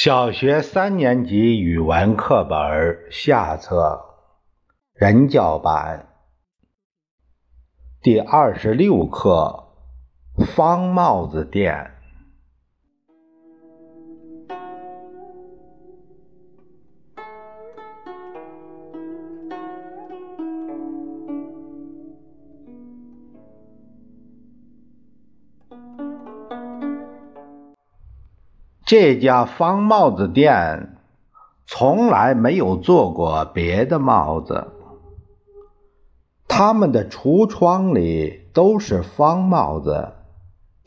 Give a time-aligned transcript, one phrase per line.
[0.00, 4.00] 小学三年级语文课本下册
[4.94, 6.06] 人教版
[8.00, 9.72] 第二十六课
[10.46, 11.74] 《方帽子店》。
[28.88, 30.96] 这家方帽子店
[31.66, 34.68] 从来没有做过别的帽子，
[36.48, 40.12] 他们的橱窗里都是方帽子，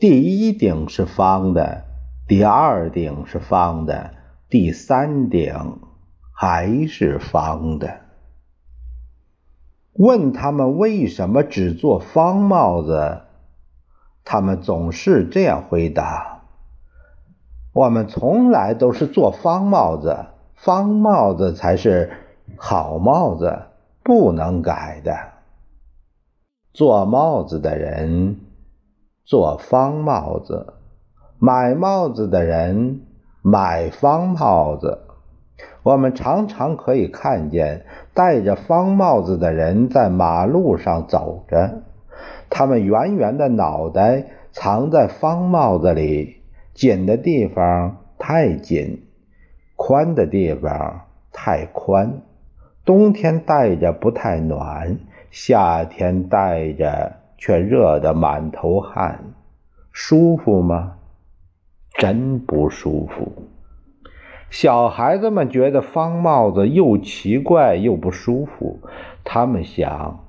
[0.00, 1.84] 第一顶是方的，
[2.26, 4.10] 第二顶是方的，
[4.48, 5.78] 第三顶
[6.34, 8.00] 还是方的。
[9.92, 13.20] 问他们为什么只做方帽子，
[14.24, 16.31] 他们总是这样回答。
[17.72, 20.14] 我们从来都是做方帽子，
[20.54, 22.10] 方帽子才是
[22.58, 23.62] 好帽子，
[24.02, 25.16] 不能改的。
[26.74, 28.40] 做帽子的人
[29.24, 30.74] 做方帽子，
[31.38, 33.00] 买帽子的人
[33.40, 34.98] 买方帽子。
[35.82, 41.82] 我们常常可以看见戴着方帽子的人在马路上走着，
[42.50, 46.41] 他们圆圆的脑袋藏在方帽子里。
[46.74, 49.02] 紧的地方太紧，
[49.76, 52.22] 宽的地方太宽。
[52.84, 54.98] 冬天戴着不太暖，
[55.30, 59.34] 夏天戴着却热得满头汗，
[59.92, 60.94] 舒服吗？
[61.98, 63.48] 真不舒服。
[64.50, 68.80] 小孩子们觉得方帽子又奇怪又不舒服，
[69.24, 70.24] 他们想：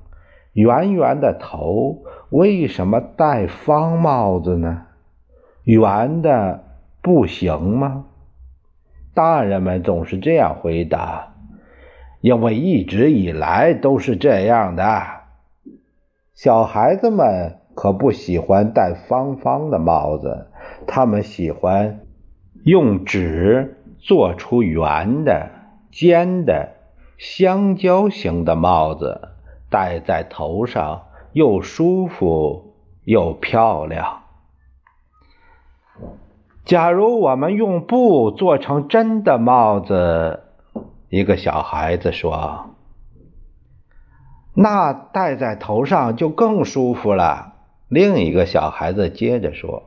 [0.52, 4.86] 圆圆的头为什么戴方帽子呢？
[5.64, 6.64] 圆的
[7.02, 8.04] 不行吗？
[9.14, 11.34] 大人们总是这样回答，
[12.20, 15.02] 因为一直以来都是这样的。
[16.34, 20.48] 小孩子们可不喜欢戴方方的帽子，
[20.86, 22.00] 他们喜欢
[22.64, 25.48] 用纸做出圆的、
[25.92, 26.74] 尖的、
[27.16, 29.28] 香蕉形的帽子，
[29.70, 34.23] 戴在头上又舒服又漂亮。
[36.64, 40.44] 假如我们用布做成真的帽子，
[41.10, 42.70] 一个小孩子说
[44.56, 47.52] ：“那戴在头上就更舒服了。”
[47.88, 49.82] 另一个小孩子接着说：“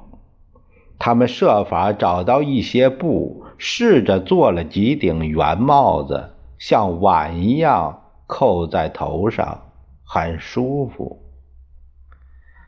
[0.99, 9.61] 他们设法找到一些布，试着做了几顶圆帽子，像碗一样扣在头上，
[10.05, 11.23] 很舒服。”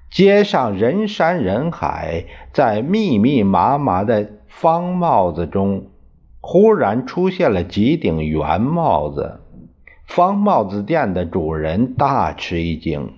[0.10, 5.90] 街上人山人海，在密密麻麻的方帽子中，
[6.42, 9.42] 忽然出现了几顶圆帽子。
[10.08, 13.14] 方帽子店的主人大吃一惊。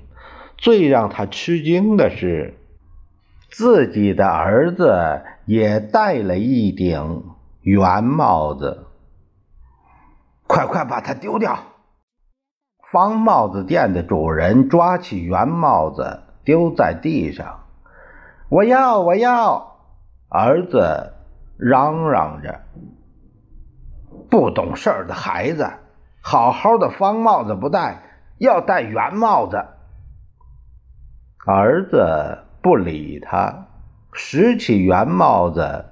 [0.57, 2.55] 最让他吃惊的是，
[3.49, 7.23] 自己的儿子也戴了一顶
[7.61, 8.85] 圆帽子。
[10.45, 11.57] 快快把它丢掉！
[12.91, 16.19] 方帽子店的主人抓起圆帽子。
[16.51, 17.61] 丢在地上，
[18.49, 19.77] 我要，我要！
[20.27, 21.13] 儿子
[21.57, 22.59] 嚷嚷着
[24.29, 25.65] ：“不懂事儿的孩子，
[26.21, 28.01] 好好的方帽子不戴，
[28.37, 29.63] 要戴圆帽子。”
[31.47, 33.67] 儿子不理他，
[34.11, 35.85] 拾起圆帽子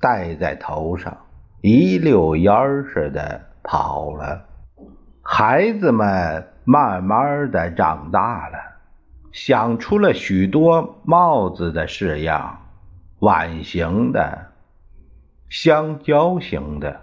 [0.00, 1.16] 戴在头上，
[1.62, 2.54] 一溜烟
[2.92, 4.46] 似的跑了。
[5.20, 8.73] 孩子们慢慢的长大了。
[9.34, 12.68] 想出了许多帽子的式样：
[13.18, 14.52] 碗形的、
[15.48, 17.00] 香蕉形的、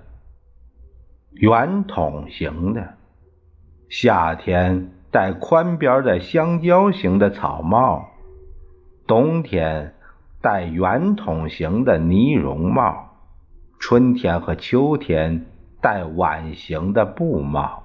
[1.32, 2.94] 圆筒形的。
[3.90, 8.12] 夏天戴宽边的香蕉形的草帽，
[9.06, 9.94] 冬天
[10.42, 13.10] 戴圆筒形的呢绒帽，
[13.78, 15.48] 春天和秋天
[15.82, 17.84] 戴碗形的布帽。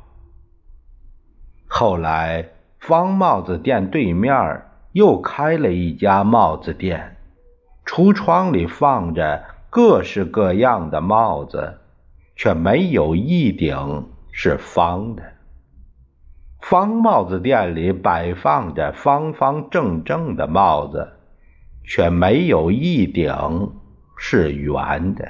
[1.67, 2.51] 后来。
[2.79, 4.63] 方帽子店对面
[4.93, 7.17] 又开了一家帽子店，
[7.85, 11.79] 橱窗里放着各式各样的帽子，
[12.37, 15.23] 却没有一顶是方的。
[16.61, 21.13] 方帽子店里摆放着方方正正的帽子，
[21.85, 23.73] 却没有一顶
[24.17, 25.29] 是圆的。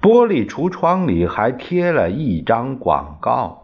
[0.00, 3.59] 玻璃橱窗里还贴了一张广告。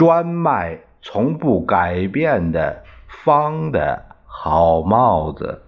[0.00, 5.60] 专卖从不改变的方的好帽子。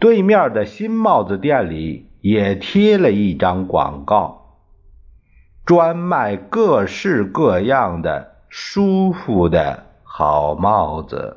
[0.00, 4.56] 对面的新帽子店里也贴了一张广告，
[5.64, 11.36] 专卖各式各样的舒服的好帽子。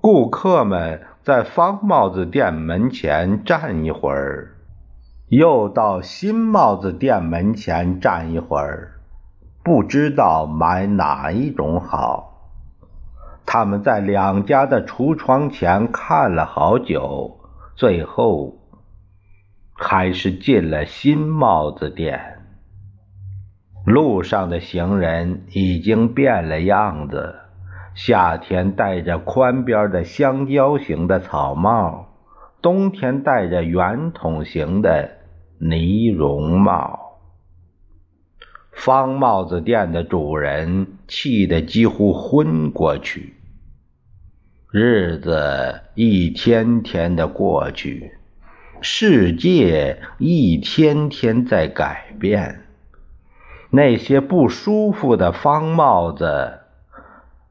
[0.00, 4.54] 顾客们在方帽子店门前站一会儿，
[5.26, 8.97] 又到新帽子店门前站一会儿，
[9.68, 12.54] 不知道买哪一种好。
[13.44, 17.38] 他们在两家的橱窗前看了好久，
[17.76, 18.54] 最后
[19.74, 22.18] 还是进了新帽子店。
[23.84, 27.34] 路上的行人已经变了样子。
[27.94, 32.06] 夏天戴着宽边的香蕉形的草帽，
[32.62, 35.10] 冬天戴着圆筒形的
[35.58, 37.07] 呢绒帽。
[38.78, 43.34] 方帽子店的主人气得几乎昏过去。
[44.70, 48.12] 日子一天天的过去，
[48.80, 52.60] 世界一天天在改变。
[53.70, 56.60] 那些不舒服的方帽子。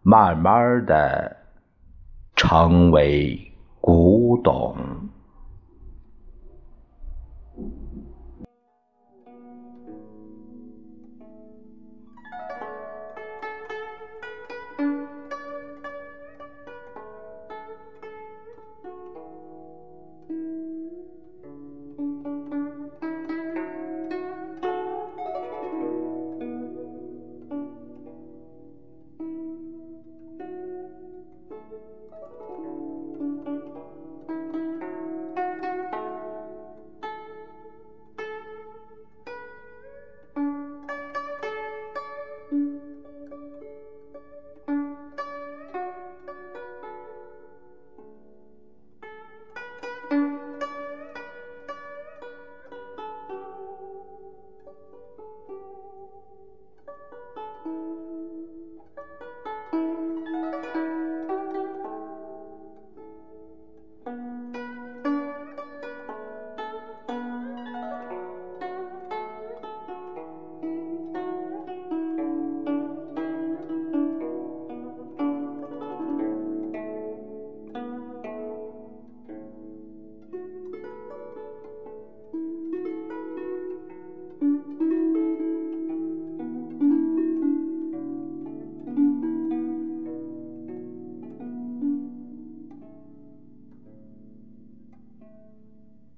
[0.03, 1.35] 慢慢的
[2.33, 3.51] 成为
[3.81, 4.77] 古董。